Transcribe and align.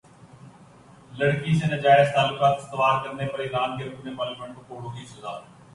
لڑکی 1.11 1.53
سے 1.59 1.67
ناجائز 1.67 2.07
تعلقات 2.15 2.57
استوار 2.57 3.03
کرنے 3.03 3.27
پر 3.27 3.39
ایران 3.39 3.77
کے 3.77 3.83
رکن 3.83 4.15
پارلیمنٹ 4.15 4.55
کو 4.55 4.63
کوڑوں 4.67 4.95
کی 4.95 5.05
سزا 5.05 5.39